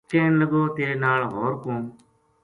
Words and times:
کہن 0.09 0.31
لگو 0.41 0.61
تیرے 0.75 0.95
نال 1.03 1.21
ہو 1.31 1.41
ر 1.51 1.53
کون 1.63 1.81